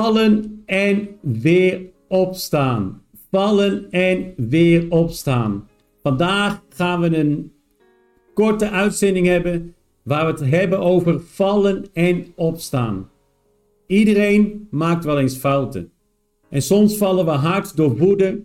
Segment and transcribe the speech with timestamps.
[0.00, 3.02] Vallen en weer opstaan.
[3.30, 5.68] Vallen en weer opstaan.
[6.02, 7.52] Vandaag gaan we een
[8.34, 13.10] korte uitzending hebben waar we het hebben over vallen en opstaan.
[13.86, 15.92] Iedereen maakt wel eens fouten.
[16.48, 18.44] En soms vallen we hard door woede,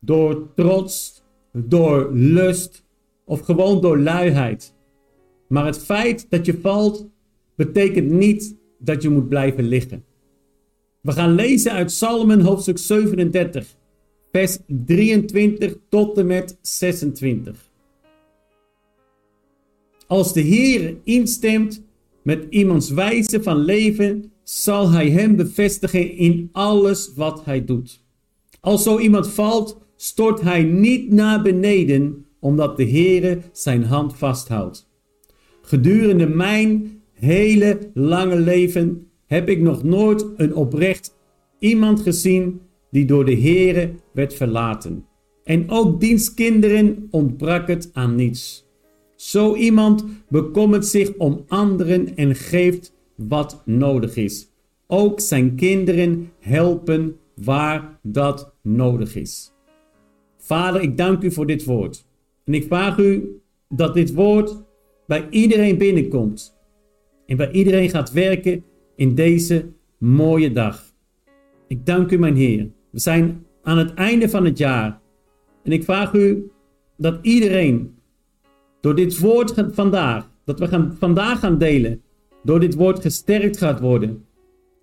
[0.00, 1.22] door trots,
[1.52, 2.84] door lust
[3.24, 4.74] of gewoon door luiheid.
[5.48, 7.08] Maar het feit dat je valt
[7.54, 10.06] betekent niet dat je moet blijven liggen.
[11.08, 13.74] We gaan lezen uit Psalmen hoofdstuk 37,
[14.32, 17.70] vers 23 tot en met 26.
[20.06, 21.82] Als de Heer instemt
[22.22, 28.02] met iemands wijze van leven, zal hij hem bevestigen in alles wat hij doet.
[28.60, 34.88] Als zo iemand valt, stort hij niet naar beneden, omdat de Heere zijn hand vasthoudt.
[35.62, 41.16] Gedurende mijn hele lange leven heb ik nog nooit een oprecht
[41.58, 42.60] iemand gezien
[42.90, 45.06] die door de Heere werd verlaten.
[45.44, 48.66] En ook diens kinderen ontbrak het aan niets.
[49.16, 54.48] Zo iemand bekommert zich om anderen en geeft wat nodig is.
[54.86, 59.52] Ook zijn kinderen helpen waar dat nodig is.
[60.36, 62.06] Vader, ik dank u voor dit woord.
[62.44, 64.62] En ik vraag u dat dit woord
[65.06, 66.56] bij iedereen binnenkomt.
[67.26, 68.64] En bij iedereen gaat werken
[68.98, 69.66] in deze
[69.98, 70.92] mooie dag.
[71.66, 72.70] Ik dank u, mijn Heer.
[72.90, 75.00] We zijn aan het einde van het jaar.
[75.62, 76.50] En ik vraag u
[76.96, 77.94] dat iedereen
[78.80, 82.02] door dit woord vandaag, dat we gaan, vandaag gaan delen,
[82.42, 84.24] door dit woord gesterkt gaat worden.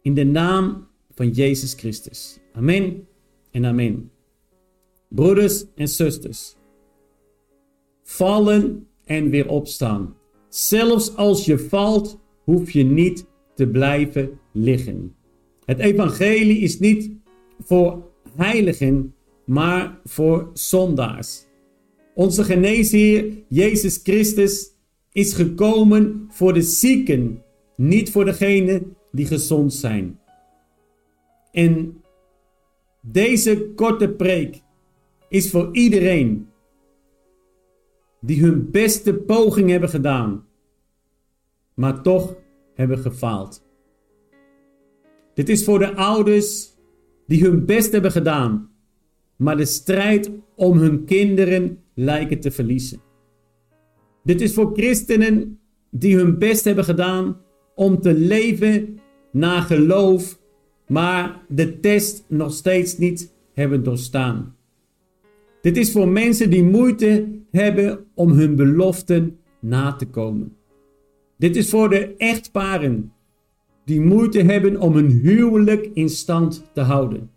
[0.02, 2.40] In de naam van Jezus Christus.
[2.54, 3.08] Amen
[3.52, 4.12] en amen.
[5.10, 6.56] Broeders en zusters,
[8.04, 10.16] vallen en weer opstaan.
[10.50, 13.26] Zelfs als je valt, hoef je niet
[13.56, 15.16] te blijven liggen.
[15.66, 17.12] Het evangelie is niet
[17.60, 18.04] voor
[18.36, 19.14] heiligen,
[19.46, 21.46] maar voor zondaars.
[22.14, 24.72] Onze geneesheer Jezus Christus
[25.12, 27.44] is gekomen voor de zieken,
[27.76, 30.20] niet voor degenen die gezond zijn.
[31.52, 32.02] En
[33.02, 34.62] deze korte preek
[35.30, 36.48] is voor iedereen
[38.22, 40.46] die hun beste poging hebben gedaan,
[41.74, 42.36] maar toch
[42.76, 43.66] hebben gefaald.
[45.34, 46.74] Dit is voor de ouders
[47.28, 48.70] die hun best hebben gedaan,
[49.36, 53.00] maar de strijd om hun kinderen lijken te verliezen.
[54.24, 55.60] Dit is voor christenen
[55.90, 57.38] die hun best hebben gedaan
[57.76, 59.00] om te leven
[59.32, 60.40] naar geloof,
[60.88, 64.56] maar de test nog steeds niet hebben doorstaan.
[65.62, 70.56] Dit is voor mensen die moeite hebben om hun beloften na te komen.
[71.38, 73.14] Dit is voor de echtparen
[73.86, 77.30] die moeite hebben om hun huwelijk in stand te houden.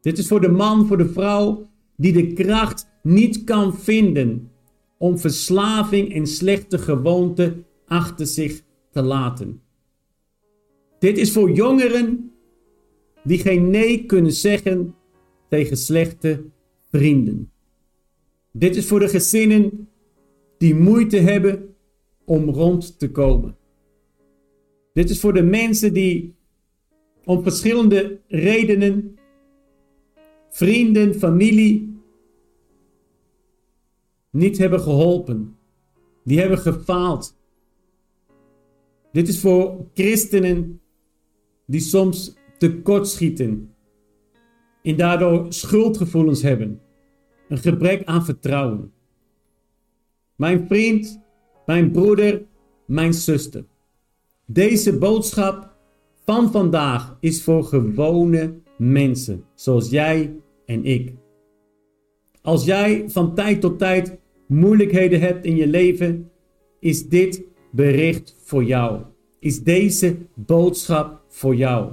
[0.00, 4.50] Dit is voor de man, voor de vrouw die de kracht niet kan vinden
[4.98, 9.60] om verslaving en slechte gewoonten achter zich te laten.
[10.98, 12.32] Dit is voor jongeren
[13.24, 14.94] die geen nee kunnen zeggen
[15.48, 16.44] tegen slechte
[16.90, 17.50] vrienden.
[18.52, 19.88] Dit is voor de gezinnen
[20.58, 21.75] die moeite hebben
[22.26, 23.56] om rond te komen.
[24.92, 26.34] Dit is voor de mensen die
[27.24, 29.18] om verschillende redenen,
[30.48, 32.00] vrienden, familie,
[34.30, 35.56] niet hebben geholpen.
[36.24, 37.38] Die hebben gefaald.
[39.12, 40.80] Dit is voor christenen
[41.66, 43.74] die soms tekortschieten
[44.82, 46.80] en daardoor schuldgevoelens hebben.
[47.48, 48.92] Een gebrek aan vertrouwen.
[50.36, 51.20] Mijn vriend,
[51.66, 52.42] mijn broeder,
[52.86, 53.64] mijn zuster.
[54.46, 55.74] Deze boodschap
[56.24, 61.12] van vandaag is voor gewone mensen, zoals jij en ik.
[62.42, 66.30] Als jij van tijd tot tijd moeilijkheden hebt in je leven,
[66.80, 69.00] is dit bericht voor jou.
[69.40, 71.92] Is deze boodschap voor jou.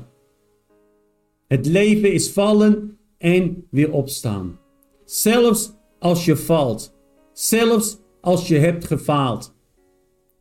[1.47, 4.59] Het leven is vallen en weer opstaan.
[5.05, 6.95] Zelfs als je valt,
[7.33, 9.52] zelfs als je hebt gefaald,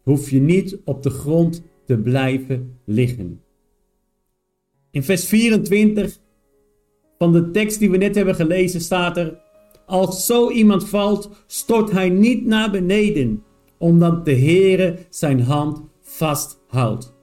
[0.03, 3.41] hoef je niet op de grond te blijven liggen.
[4.91, 6.19] In vers 24
[7.19, 9.41] van de tekst die we net hebben gelezen staat er:
[9.87, 13.43] Als zo iemand valt, stort hij niet naar beneden,
[13.79, 17.15] omdat de Heere zijn hand vasthoudt.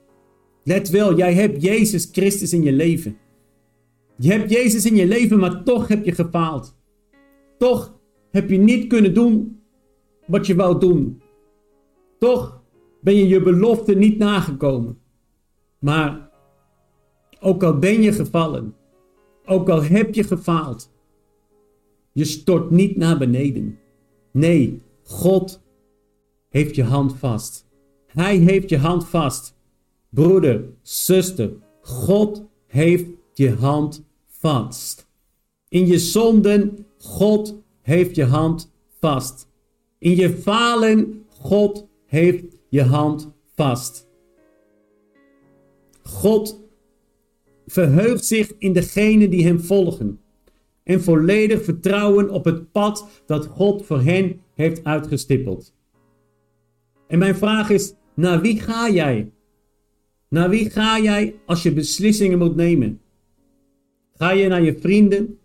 [0.63, 3.17] Let wel, jij hebt Jezus Christus in je leven.
[4.17, 6.75] Je hebt Jezus in je leven, maar toch heb je gefaald.
[7.57, 7.99] Toch
[8.31, 9.61] heb je niet kunnen doen
[10.25, 11.21] wat je wou doen.
[12.19, 12.58] Toch
[13.01, 14.97] ben je je belofte niet nagekomen.
[15.79, 16.29] Maar
[17.39, 18.75] Ook al ben je gevallen.
[19.45, 20.91] Ook al heb je gefaald.
[22.11, 23.79] Je stort niet naar beneden.
[24.31, 25.61] Nee, God
[26.49, 27.67] heeft je hand vast.
[28.07, 29.57] Hij heeft je hand vast.
[30.09, 31.51] Broeder, zuster,
[31.81, 35.07] God heeft je hand vast.
[35.67, 39.47] In je zonden, God heeft je hand vast.
[39.97, 44.07] In je falen, God heeft je hand vast.
[46.03, 46.67] God
[47.65, 50.19] verheugt zich in degenen die hem volgen
[50.83, 55.73] en volledig vertrouwen op het pad dat God voor hen heeft uitgestippeld.
[57.07, 59.31] En mijn vraag is, naar wie ga jij?
[60.29, 63.01] Naar wie ga jij als je beslissingen moet nemen?
[64.13, 65.39] Ga je naar je vrienden?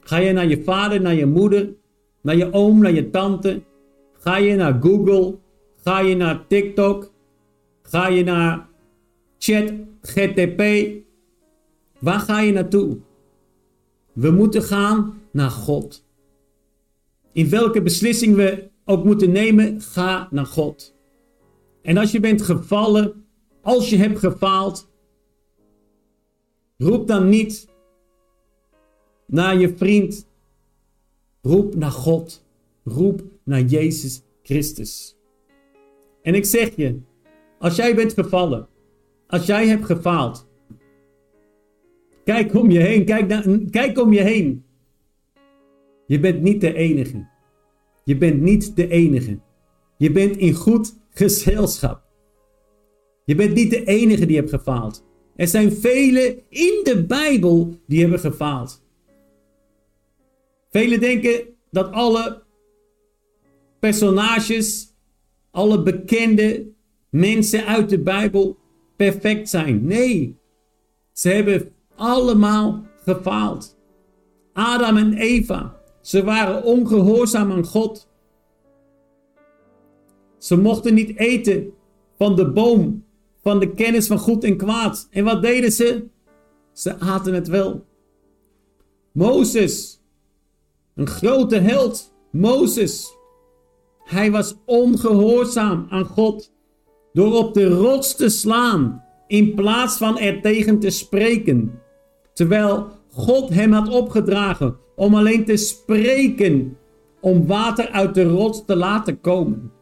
[0.00, 1.74] Ga je naar je vader, naar je moeder,
[2.20, 3.62] naar je oom, naar je tante?
[4.12, 5.38] Ga je naar Google?
[5.82, 7.12] Ga je naar TikTok?
[7.82, 8.68] Ga je naar
[9.38, 10.62] Chat GTP?
[11.98, 12.98] Waar ga je naartoe?
[14.12, 16.04] We moeten gaan naar God.
[17.32, 20.94] In welke beslissing we ook moeten nemen, ga naar God.
[21.82, 23.24] En als je bent gevallen,
[23.60, 24.90] als je hebt gefaald,
[26.78, 27.68] roep dan niet
[29.26, 30.26] naar je vriend.
[31.40, 32.44] Roep naar God.
[32.84, 35.16] Roep naar Jezus Christus.
[36.22, 37.00] En ik zeg je,
[37.58, 38.68] als jij bent gevallen,
[39.26, 40.48] als jij hebt gefaald,
[42.24, 44.64] kijk om je heen, kijk, naar, kijk om je heen.
[46.06, 47.28] Je bent niet de enige.
[48.04, 49.38] Je bent niet de enige.
[49.96, 52.02] Je bent in goed gezelschap.
[53.24, 55.04] Je bent niet de enige die hebt gefaald.
[55.36, 58.84] Er zijn velen in de Bijbel die hebben gefaald.
[60.70, 62.42] Velen denken dat alle
[63.80, 64.91] personages,
[65.52, 66.66] alle bekende
[67.10, 68.58] mensen uit de Bijbel
[68.96, 69.86] perfect zijn.
[69.86, 70.36] Nee,
[71.12, 73.76] ze hebben allemaal gefaald.
[74.52, 78.08] Adam en Eva, ze waren ongehoorzaam aan God.
[80.38, 81.72] Ze mochten niet eten
[82.16, 83.04] van de boom
[83.42, 85.08] van de kennis van goed en kwaad.
[85.10, 86.06] En wat deden ze?
[86.72, 87.86] Ze aten het wel.
[89.12, 90.00] Mozes,
[90.94, 93.20] een grote held, Mozes.
[94.04, 96.52] Hij was ongehoorzaam aan God
[97.12, 101.80] door op de rots te slaan in plaats van er tegen te spreken.
[102.32, 106.76] Terwijl God hem had opgedragen om alleen te spreken
[107.20, 109.72] om water uit de rots te laten komen.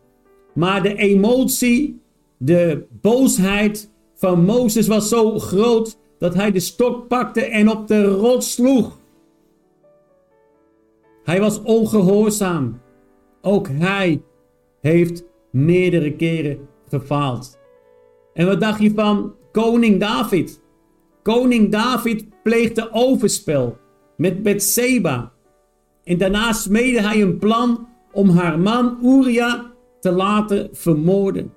[0.55, 2.01] Maar de emotie,
[2.39, 8.05] de boosheid van Mozes was zo groot dat hij de stok pakte en op de
[8.05, 8.99] rots sloeg.
[11.25, 12.81] Hij was ongehoorzaam.
[13.43, 14.23] Ook hij
[14.81, 17.59] heeft meerdere keren gefaald.
[18.35, 20.63] En wat dacht je van koning David?
[21.23, 23.77] Koning David pleegde overspel
[24.17, 25.33] met Bethseba.
[26.05, 31.53] En daarna smeedde hij een plan om haar man Uria te laten vermoorden.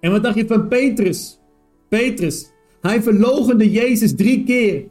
[0.00, 1.40] En wat dacht je van Petrus?
[1.88, 4.84] Petrus, hij verlogende Jezus drie keer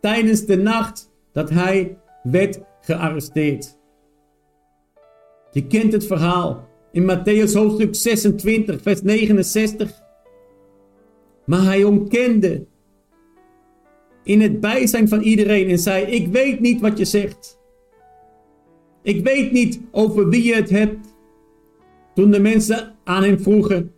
[0.00, 3.78] tijdens de nacht dat hij werd gearresteerd.
[5.50, 10.02] Je kent het verhaal in Matthäus hoofdstuk 26, vers 69.
[11.46, 12.66] Maar hij ontkende
[14.22, 17.58] in het bijzijn van iedereen en zei: Ik weet niet wat je zegt.
[19.02, 21.14] Ik weet niet over wie je het hebt.
[22.14, 23.92] Toen de mensen aan hem vroegen: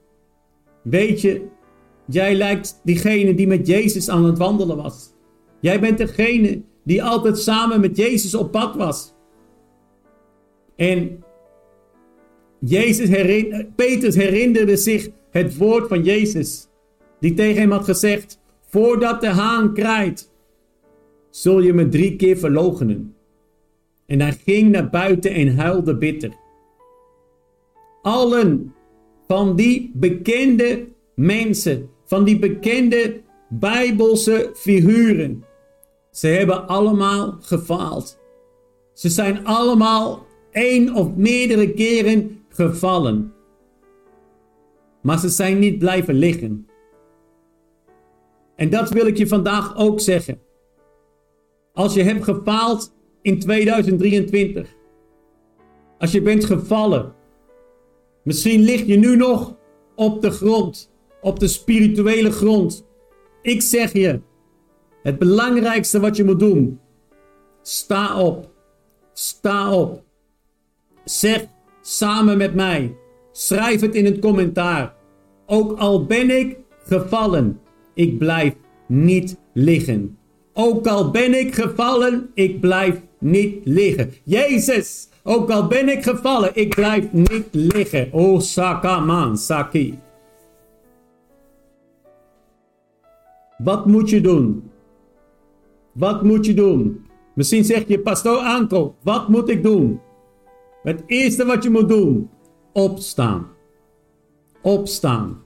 [0.82, 1.46] Weet je,
[2.06, 5.14] jij lijkt diegene die met Jezus aan het wandelen was.
[5.60, 9.14] Jij bent degene die altijd samen met Jezus op pad was.
[10.76, 11.24] En
[12.58, 16.68] Jezus herinner, Petrus herinnerde zich het woord van Jezus,
[17.20, 20.30] die tegen hem had gezegd: Voordat de haan kraait,
[21.30, 23.14] zul je me drie keer verloochenen.
[24.06, 26.32] En hij ging naar buiten en huilde bitter.
[28.02, 28.74] Allen
[29.26, 35.44] van die bekende mensen, van die bekende Bijbelse figuren,
[36.16, 38.18] ze hebben allemaal gefaald.
[38.92, 43.32] Ze zijn allemaal één of meerdere keren gevallen.
[45.02, 46.66] Maar ze zijn niet blijven liggen.
[48.54, 50.40] En dat wil ik je vandaag ook zeggen.
[51.72, 54.74] Als je hebt gefaald in 2023.
[55.98, 57.14] Als je bent gevallen.
[58.24, 59.56] Misschien lig je nu nog
[59.94, 60.92] op de grond.
[61.20, 62.86] Op de spirituele grond.
[63.42, 64.20] Ik zeg je.
[65.06, 66.80] Het belangrijkste wat je moet doen.
[67.62, 68.50] Sta op.
[69.12, 70.02] Sta op.
[71.04, 71.46] Zeg
[71.80, 72.96] samen met mij.
[73.32, 74.94] Schrijf het in het commentaar.
[75.46, 77.60] Ook al ben ik gevallen,
[77.94, 78.54] ik blijf
[78.86, 80.18] niet liggen.
[80.52, 84.12] Ook al ben ik gevallen, ik blijf niet liggen.
[84.24, 88.08] Jezus, ook al ben ik gevallen, ik blijf niet liggen.
[88.12, 89.98] O Sakaman, Saki.
[93.58, 94.70] Wat moet je doen?
[95.96, 97.04] Wat moet je doen?
[97.34, 100.00] Misschien zeg je, pastoor Anko, wat moet ik doen?
[100.82, 102.30] Het eerste wat je moet doen,
[102.72, 103.46] opstaan.
[104.62, 105.42] Opstaan.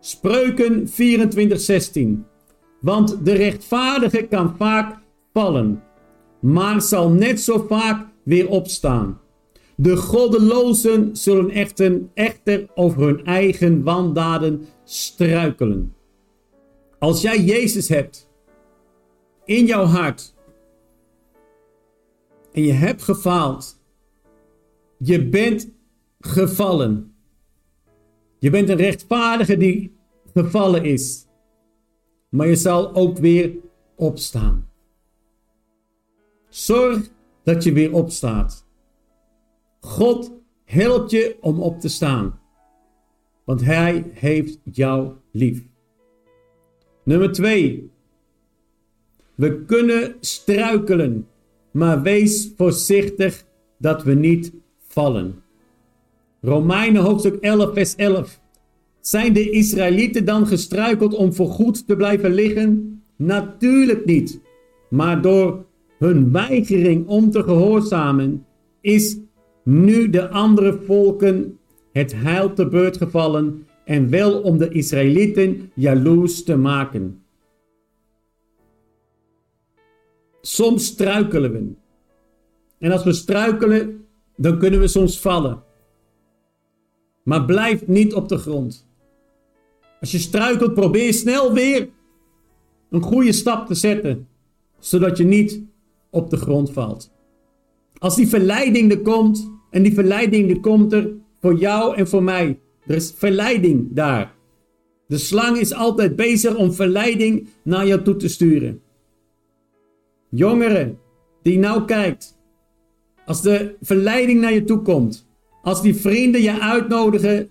[0.00, 2.26] Spreuken 24:16.
[2.80, 4.98] Want de rechtvaardige kan vaak
[5.32, 5.82] vallen,
[6.40, 9.20] maar zal net zo vaak weer opstaan.
[9.76, 15.94] De goddelozen zullen echter, echter over hun eigen wandaden struikelen.
[16.98, 18.30] Als jij Jezus hebt
[19.44, 20.34] in jouw hart
[22.52, 23.80] en je hebt gefaald,
[24.98, 25.72] je bent
[26.20, 27.14] gevallen.
[28.38, 29.96] Je bent een rechtvaardige die
[30.32, 31.26] gevallen is.
[32.28, 33.54] Maar je zal ook weer
[33.96, 34.68] opstaan.
[36.48, 37.10] Zorg
[37.42, 38.66] dat je weer opstaat.
[39.80, 40.32] God
[40.64, 42.40] helpt je om op te staan.
[43.44, 45.66] Want Hij heeft jou lief.
[47.04, 47.91] Nummer 2.
[49.42, 51.26] We kunnen struikelen,
[51.70, 53.44] maar wees voorzichtig
[53.78, 54.52] dat we niet
[54.88, 55.34] vallen.
[56.40, 58.40] Romeinen hoofdstuk 11, vers 11.
[59.00, 63.02] Zijn de Israëlieten dan gestruikeld om voorgoed te blijven liggen?
[63.16, 64.40] Natuurlijk niet.
[64.90, 65.64] Maar door
[65.98, 68.46] hun weigering om te gehoorzamen
[68.80, 69.18] is
[69.64, 71.58] nu de andere volken
[71.92, 77.21] het heil te beurt gevallen en wel om de Israëlieten jaloers te maken.
[80.44, 81.72] Soms struikelen we.
[82.78, 84.04] En als we struikelen,
[84.36, 85.62] dan kunnen we soms vallen.
[87.22, 88.88] Maar blijf niet op de grond.
[90.00, 91.88] Als je struikelt, probeer snel weer
[92.90, 94.28] een goede stap te zetten,
[94.78, 95.62] zodat je niet
[96.10, 97.12] op de grond valt.
[97.98, 102.22] Als die verleiding er komt, en die verleiding er komt er voor jou en voor
[102.22, 102.60] mij.
[102.86, 104.34] Er is verleiding daar.
[105.06, 108.81] De slang is altijd bezig om verleiding naar jou toe te sturen.
[110.34, 110.98] Jongeren
[111.42, 112.38] die nou kijkt,
[113.24, 115.28] als de verleiding naar je toe komt,
[115.62, 117.50] als die vrienden je uitnodigen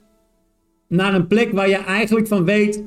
[0.87, 2.83] naar een plek waar je eigenlijk van weet,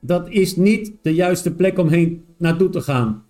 [0.00, 3.24] dat is niet de juiste plek om heen naartoe te gaan.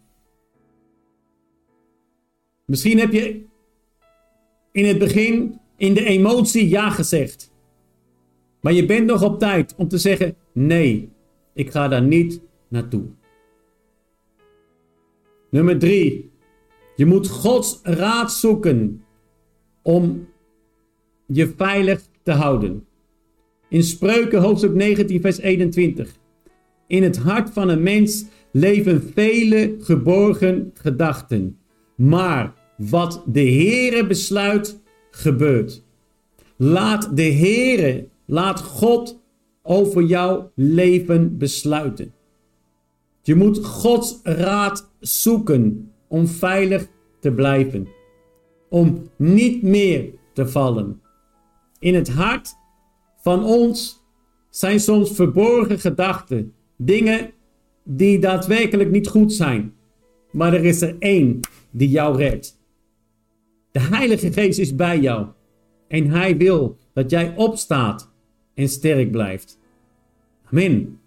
[2.64, 3.44] Misschien heb je
[4.72, 7.52] in het begin in de emotie ja gezegd.
[8.60, 11.12] Maar je bent nog op tijd om te zeggen: nee,
[11.54, 13.04] ik ga daar niet naartoe.
[15.52, 16.30] Nummer drie.
[16.96, 19.04] Je moet Gods raad zoeken
[19.82, 20.28] om
[21.26, 22.86] je veilig te houden.
[23.68, 26.16] In Spreuken hoofdstuk 19, vers 21.
[26.86, 31.58] In het hart van een mens leven vele geborgen gedachten.
[31.94, 34.80] Maar wat de Heere besluit,
[35.10, 35.82] gebeurt.
[36.56, 39.20] Laat de Heere, laat God
[39.62, 42.12] over jouw leven besluiten.
[43.22, 46.88] Je moet Gods raad zoeken om veilig
[47.20, 47.88] te blijven.
[48.68, 51.00] Om niet meer te vallen.
[51.78, 52.54] In het hart
[53.16, 54.04] van ons
[54.50, 56.54] zijn soms verborgen gedachten.
[56.76, 57.30] Dingen
[57.84, 59.74] die daadwerkelijk niet goed zijn.
[60.30, 61.40] Maar er is er één
[61.70, 62.60] die jou redt.
[63.70, 65.26] De Heilige Geest is bij jou.
[65.88, 68.12] En Hij wil dat jij opstaat
[68.54, 69.58] en sterk blijft.
[70.44, 71.00] Amen.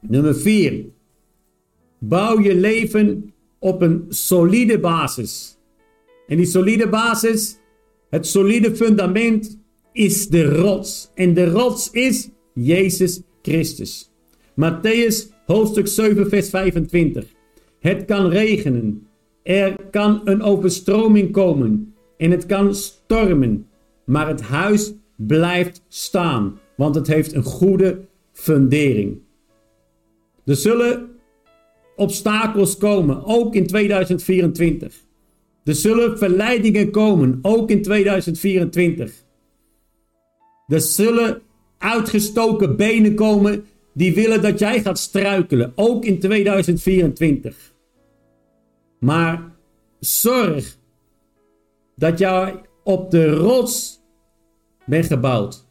[0.00, 0.84] Nummer 4.
[2.04, 5.58] Bouw je leven op een solide basis.
[6.26, 7.58] En die solide basis,
[8.10, 9.58] het solide fundament,
[9.92, 11.10] is de rots.
[11.14, 14.10] En de rots is Jezus Christus.
[14.54, 17.24] Matthäus hoofdstuk 7, vers 25.
[17.80, 19.06] Het kan regenen.
[19.42, 21.94] Er kan een overstroming komen.
[22.16, 23.66] En het kan stormen.
[24.04, 26.58] Maar het huis blijft staan.
[26.76, 28.00] Want het heeft een goede
[28.32, 29.18] fundering.
[30.44, 31.11] Er zullen
[32.02, 34.94] obstakels komen, ook in 2024.
[35.64, 39.12] Er zullen verleidingen komen, ook in 2024.
[40.66, 41.42] Er zullen
[41.78, 47.72] uitgestoken benen komen die willen dat jij gaat struikelen, ook in 2024.
[48.98, 49.52] Maar
[50.00, 50.76] zorg
[51.96, 54.00] dat jij op de rots
[54.86, 55.64] bent gebouwd.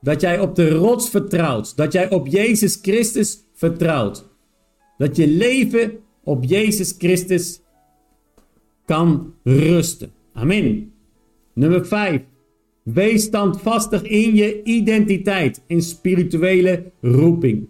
[0.00, 1.76] Dat jij op de rots vertrouwt.
[1.76, 4.28] Dat jij op Jezus Christus vertrouwt.
[4.98, 5.92] Dat je leven
[6.24, 7.60] op Jezus Christus
[8.84, 10.10] kan rusten.
[10.32, 10.92] Amen.
[11.52, 12.20] Nummer 5.
[12.82, 17.68] Wees standvastig in je identiteit en spirituele roeping.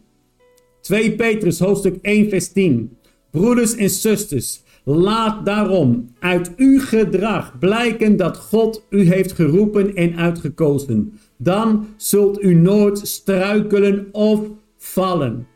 [0.80, 2.96] 2 Petrus hoofdstuk 1 vers 10.
[3.30, 10.16] Broeders en zusters, laat daarom uit uw gedrag blijken dat God u heeft geroepen en
[10.16, 11.12] uitgekozen.
[11.36, 14.40] Dan zult u nooit struikelen of
[14.76, 15.46] vallen.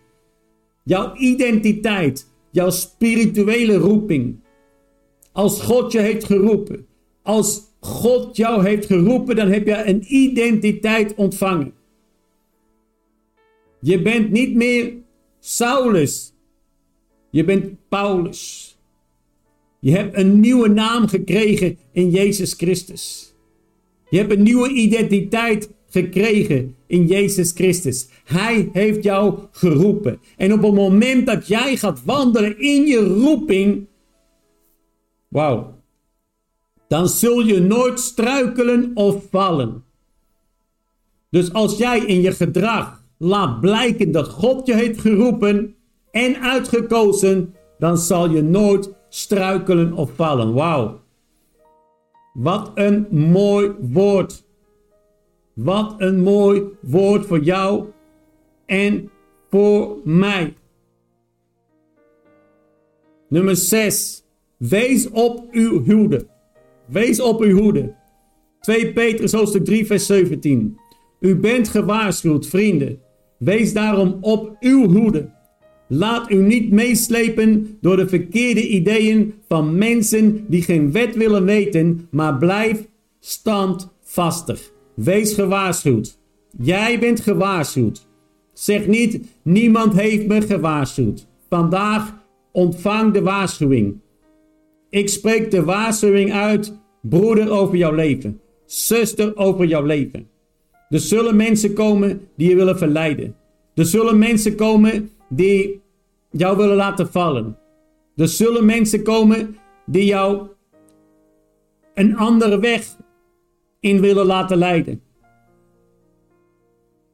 [0.91, 4.41] Jouw identiteit, jouw spirituele roeping.
[5.33, 6.87] Als God je heeft geroepen,
[7.23, 11.73] als God jou heeft geroepen, dan heb je een identiteit ontvangen.
[13.81, 14.93] Je bent niet meer
[15.39, 16.33] Saulus.
[17.31, 18.77] Je bent Paulus.
[19.81, 23.35] Je hebt een nieuwe naam gekregen in Jezus Christus.
[24.09, 28.09] Je hebt een nieuwe identiteit gekregen in Jezus Christus.
[28.25, 30.21] Hij heeft jou geroepen.
[30.37, 33.87] En op het moment dat jij gaat wandelen in je roeping,
[35.29, 35.79] wauw,
[36.89, 39.85] dan zul je nooit struikelen of vallen.
[41.31, 45.75] Dus als jij in je gedrag laat blijken dat God je heeft geroepen
[46.11, 50.55] en uitgekozen, dan zal je nooit struikelen of vallen.
[50.55, 51.01] Wauw.
[52.33, 54.45] Wat een mooi woord.
[55.55, 57.87] Wat een mooi woord voor jou
[58.67, 59.11] en
[59.51, 60.55] voor mij.
[63.29, 64.25] Nummer 6.
[64.57, 66.27] Wees op uw hoede.
[66.87, 67.95] Wees op uw hoede.
[68.61, 70.79] 2 Petrus hoofdstuk 3 vers 17.
[71.21, 73.01] U bent gewaarschuwd, vrienden.
[73.39, 75.31] Wees daarom op uw hoede.
[75.89, 82.09] Laat u niet meeslepen door de verkeerde ideeën van mensen die geen wet willen weten,
[82.11, 82.89] maar blijf
[83.21, 84.73] standvastig.
[84.95, 86.19] Wees gewaarschuwd.
[86.59, 88.09] Jij bent gewaarschuwd.
[88.53, 91.27] Zeg niet, niemand heeft me gewaarschuwd.
[91.49, 92.15] Vandaag
[92.53, 94.01] ontvang de waarschuwing.
[94.91, 98.41] Ik spreek de waarschuwing uit, broeder, over jouw leven.
[98.67, 100.29] Zuster, over jouw leven.
[100.89, 103.37] Er zullen mensen komen die je willen verleiden.
[103.75, 105.81] Er zullen mensen komen die
[106.31, 107.59] jou willen laten vallen.
[108.17, 110.47] Er zullen mensen komen die jou
[111.95, 112.97] een andere weg
[113.81, 115.03] in willen laten leiden.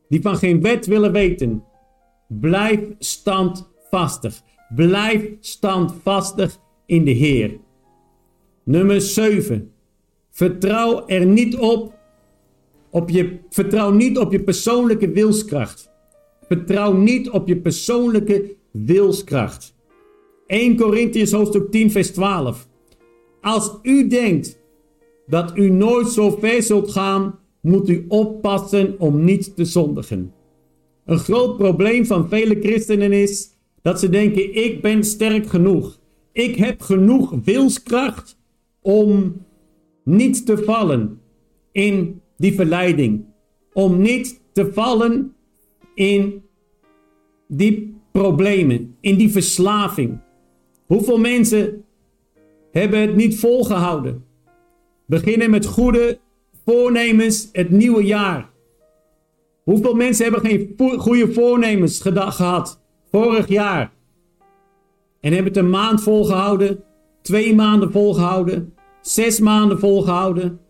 [0.08, 1.64] Die van geen wet willen weten.
[2.28, 4.42] Blijf standvastig.
[4.74, 7.58] Blijf standvastig in de Heer.
[8.62, 9.72] Nummer 7.
[10.30, 11.94] Vertrouw er niet op,
[12.90, 15.90] op je, vertrouw niet op je persoonlijke wilskracht.
[16.48, 19.74] Vertrouw niet op je persoonlijke wilskracht.
[20.46, 22.68] 1 Corinthians hoofdstuk 10 vers 12.
[23.40, 24.58] Als u denkt
[25.26, 30.32] dat u nooit zo ver zult gaan, moet u oppassen om niet te zondigen.
[31.04, 33.50] Een groot probleem van vele christenen is
[33.82, 35.98] dat ze denken: ik ben sterk genoeg.
[36.32, 38.38] Ik heb genoeg wilskracht
[38.82, 39.36] om
[40.04, 41.20] niet te vallen
[41.72, 43.24] in die verleiding.
[43.72, 45.34] Om niet te vallen
[45.94, 46.42] in
[47.48, 50.18] die problemen, in die verslaving.
[50.86, 51.84] Hoeveel mensen
[52.70, 54.24] hebben het niet volgehouden?
[55.06, 56.18] Beginnen met goede
[56.64, 58.50] voornemens het nieuwe jaar.
[59.62, 63.92] Hoeveel mensen hebben geen goede voornemens gehad vorig jaar?
[65.20, 66.84] En hebben het een maand volgehouden,
[67.22, 70.60] twee maanden volgehouden, zes maanden volgehouden.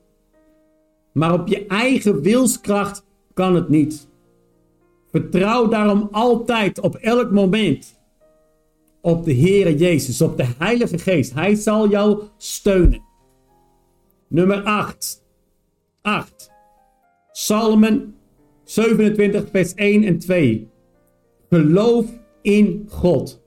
[1.12, 4.08] Maar op je eigen wilskracht kan het niet.
[5.10, 7.98] Vertrouw daarom altijd op elk moment
[9.00, 11.34] op de Heere Jezus, op de Heilige Geest.
[11.34, 13.05] Hij zal jou steunen.
[14.36, 15.22] Nummer 8.
[16.02, 16.50] 8.
[17.32, 18.14] Psalmen
[18.64, 20.68] 27, vers 1 en 2.
[21.50, 22.06] Geloof
[22.42, 23.42] in God.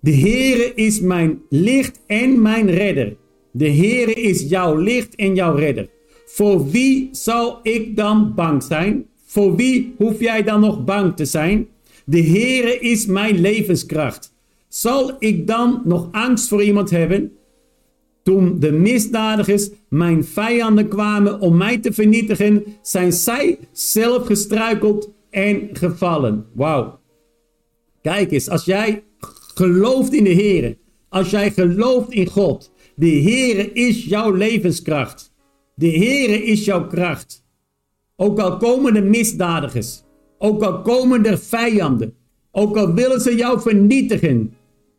[0.00, 3.16] De Heere is mijn licht en mijn redder.
[3.50, 5.88] De Heere is jouw licht en jouw redder.
[6.26, 9.06] Voor wie zal ik dan bang zijn?
[9.24, 11.68] Voor wie hoef jij dan nog bang te zijn?
[12.04, 14.34] De Heere is mijn levenskracht.
[14.68, 17.37] Zal ik dan nog angst voor iemand hebben?
[18.28, 25.68] Toen de misdadigers, mijn vijanden, kwamen om mij te vernietigen, zijn zij zelf gestruikeld en
[25.72, 26.46] gevallen.
[26.54, 27.00] Wauw.
[28.02, 29.04] Kijk eens, als jij
[29.54, 30.76] gelooft in de Heer,
[31.08, 35.32] als jij gelooft in God, de Heere is jouw levenskracht.
[35.74, 37.44] De Heere is jouw kracht.
[38.16, 40.02] Ook al komen de misdadigers,
[40.38, 42.14] ook al komen er vijanden,
[42.50, 44.54] ook al willen ze jou vernietigen,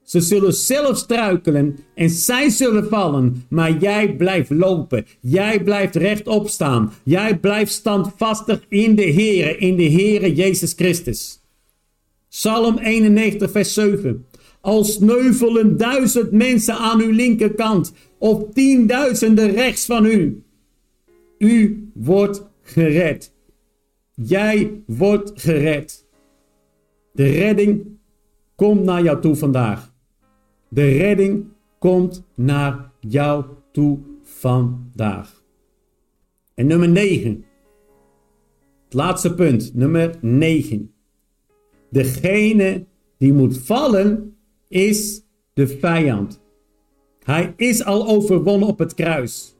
[0.09, 5.05] ze zullen zelf struikelen en zij zullen vallen, maar jij blijft lopen.
[5.19, 6.93] Jij blijft rechtop staan.
[7.03, 11.41] Jij blijft standvastig in de Heere, in de Heere Jezus Christus.
[12.29, 14.25] Psalm 91, vers 7.
[14.61, 20.43] Als sneuvelen duizend mensen aan uw linkerkant of tienduizenden rechts van u.
[21.37, 23.33] U wordt gered.
[24.13, 26.05] Jij wordt gered.
[27.13, 27.85] De redding
[28.55, 29.88] komt naar jou toe vandaag.
[30.69, 31.45] De redding
[31.79, 35.43] komt naar jou toe vandaag.
[36.53, 37.45] En nummer 9.
[38.83, 40.93] Het laatste punt, nummer 9.
[41.89, 42.85] Degene
[43.17, 45.21] die moet vallen is
[45.53, 46.41] de vijand.
[47.23, 49.55] Hij is al overwonnen op het kruis.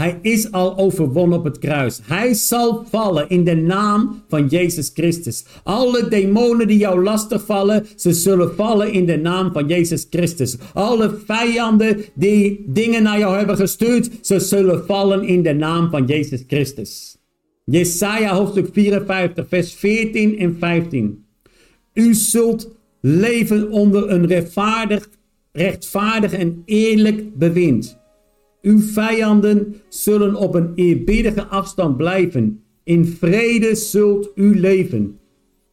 [0.00, 2.00] Hij is al overwonnen op het kruis.
[2.02, 5.44] Hij zal vallen in de naam van Jezus Christus.
[5.62, 10.56] Alle demonen die jou lastig vallen, ze zullen vallen in de naam van Jezus Christus.
[10.72, 16.06] Alle vijanden die dingen naar jou hebben gestuurd, ze zullen vallen in de naam van
[16.06, 17.16] Jezus Christus.
[17.64, 21.24] Jesaja hoofdstuk 54, vers 14 en 15.
[21.94, 25.08] U zult leven onder een rechtvaardig,
[25.52, 27.99] rechtvaardig en eerlijk bewind.
[28.62, 32.62] Uw vijanden zullen op een eerbiedige afstand blijven.
[32.84, 35.18] In vrede zult u leven.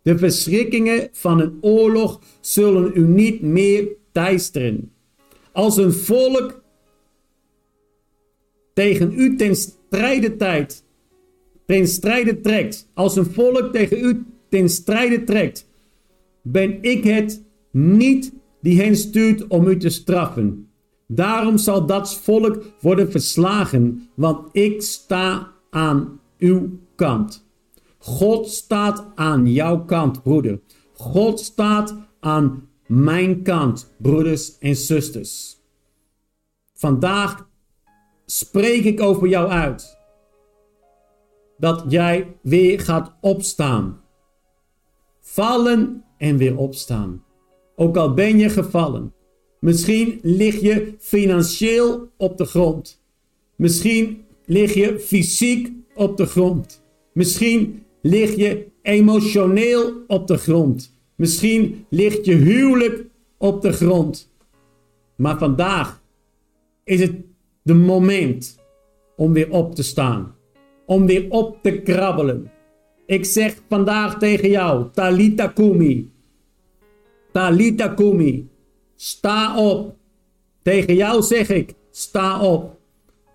[0.01, 4.91] De verschrikkingen van een oorlog zullen u niet meer teisteren.
[5.51, 6.61] Als een volk
[8.73, 10.83] tegen u ten strijde tijd,
[11.65, 15.67] ten strijde trekt, als een volk tegen u ten strijde trekt,
[16.41, 20.66] ben ik het niet die hen stuurt om u te straffen.
[21.07, 27.45] Daarom zal dat volk worden verslagen, want ik sta aan uw kant.
[27.97, 30.59] God staat aan jouw kant, broeder.
[30.93, 35.57] God staat aan mijn kant, broeders en zusters.
[36.73, 37.49] Vandaag
[38.25, 39.97] spreek ik over jou uit.
[41.57, 44.01] Dat jij weer gaat opstaan.
[45.19, 47.23] Vallen en weer opstaan.
[47.75, 49.13] Ook al ben je gevallen.
[49.59, 53.01] Misschien lig je financieel op de grond.
[53.55, 56.83] Misschien lig je fysiek op de grond.
[57.13, 60.95] Misschien lig je emotioneel op de grond.
[61.15, 63.05] Misschien ligt je huwelijk
[63.37, 64.31] op de grond.
[65.15, 66.01] Maar vandaag
[66.83, 67.15] is het
[67.61, 68.59] de moment
[69.15, 70.35] om weer op te staan.
[70.85, 72.51] Om weer op te krabbelen.
[73.05, 76.11] Ik zeg vandaag tegen jou, Talita Kumi.
[77.31, 78.47] Talita Kumi.
[78.97, 79.95] Sta op.
[80.61, 82.79] Tegen jou zeg ik, sta op.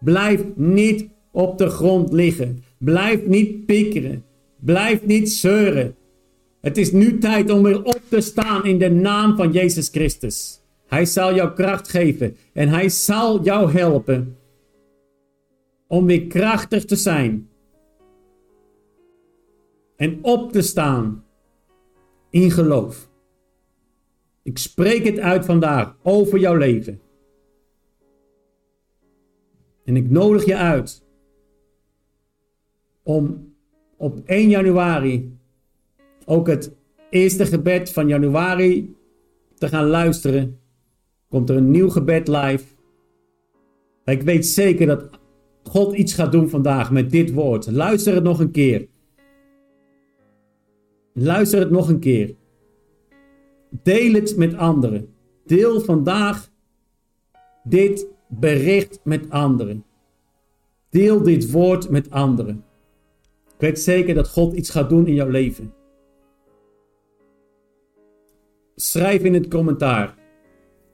[0.00, 2.64] Blijf niet op de grond liggen.
[2.78, 4.24] Blijf niet piekeren.
[4.60, 5.96] Blijf niet zeuren.
[6.60, 10.60] Het is nu tijd om weer op te staan in de naam van Jezus Christus.
[10.86, 14.36] Hij zal jou kracht geven en hij zal jou helpen
[15.86, 17.48] om weer krachtig te zijn
[19.96, 21.24] en op te staan
[22.30, 23.10] in geloof.
[24.42, 27.00] Ik spreek het uit vandaag over jouw leven.
[29.84, 31.04] En ik nodig je uit
[33.02, 33.54] om
[33.96, 35.38] op 1 januari
[36.24, 36.76] ook het
[37.10, 38.96] eerste gebed van januari
[39.54, 40.60] te gaan luisteren.
[41.28, 42.64] Komt er een nieuw gebed live.
[44.04, 45.10] Ik weet zeker dat
[45.62, 47.70] God iets gaat doen vandaag met dit woord.
[47.70, 48.88] Luister het nog een keer.
[51.12, 52.34] Luister het nog een keer.
[53.82, 55.14] Deel het met anderen.
[55.44, 56.50] Deel vandaag
[57.64, 59.84] dit bericht met anderen.
[60.90, 62.64] Deel dit woord met anderen.
[63.46, 65.74] Ik weet zeker dat God iets gaat doen in jouw leven.
[68.74, 70.18] Schrijf in het commentaar.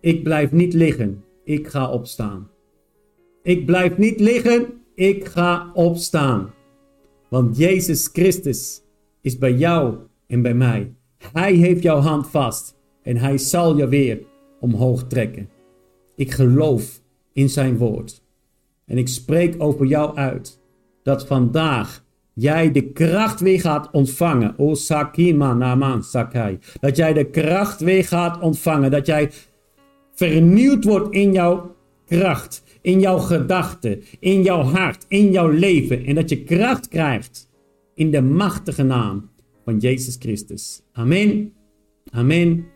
[0.01, 1.25] Ik blijf niet liggen.
[1.45, 2.51] Ik ga opstaan.
[3.43, 4.83] Ik blijf niet liggen.
[4.95, 6.55] Ik ga opstaan.
[7.29, 8.83] Want Jezus Christus
[9.21, 10.98] is bij jou en bij mij.
[11.33, 14.19] Hij heeft jouw hand vast en hij zal je weer
[14.61, 15.49] omhoog trekken.
[16.17, 17.01] Ik geloof
[17.33, 18.23] in zijn woord.
[18.87, 20.61] En ik spreek over jou uit
[21.03, 22.05] dat vandaag
[22.35, 24.55] jij de kracht weer gaat ontvangen.
[24.57, 26.59] O Sakima Naman Sakai.
[26.81, 28.91] Dat jij de kracht weer gaat ontvangen.
[28.91, 29.31] Dat jij
[30.15, 31.75] vernieuwd wordt in jouw
[32.07, 36.05] kracht, in jouw gedachten, in jouw hart, in jouw leven.
[36.05, 37.49] En dat je kracht krijgt
[37.95, 39.31] in de machtige naam
[39.69, 40.83] van Jezus Christus.
[40.93, 41.53] Amen,
[42.11, 42.67] amen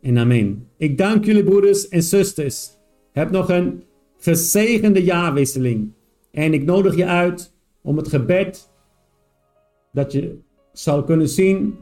[0.00, 0.68] en amen.
[0.76, 2.70] Ik dank jullie broeders en zusters.
[3.12, 3.82] Heb nog een
[4.18, 5.92] gezegende jaarwisseling.
[6.30, 8.70] En ik nodig je uit om het gebed
[9.92, 10.38] dat je
[10.72, 11.78] zal kunnen zien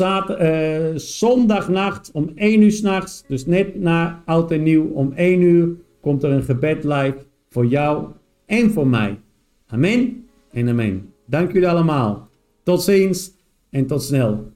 [0.00, 5.68] uh, zondagnacht om 1 uur s'nachts, dus net na oud en nieuw om 1 uur,
[6.00, 8.06] komt er een gebed live voor jou
[8.46, 9.20] en voor mij.
[9.66, 11.12] Amen en amen.
[11.26, 12.30] Dank jullie allemaal.
[12.62, 13.30] Tot ziens
[13.70, 14.52] en tot snel.